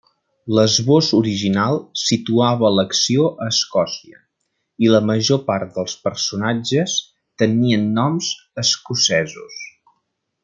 L'esbós 0.57 1.09
original 1.17 1.75
situava 2.03 2.71
l'acció 2.77 3.27
a 3.47 3.51
Escòcia, 3.55 4.19
i 4.87 4.91
la 4.95 5.03
major 5.13 5.41
part 5.53 5.77
dels 5.79 5.97
personatges 6.09 6.97
tenien 7.43 7.85
noms 8.03 8.31
escocesos. 8.67 9.61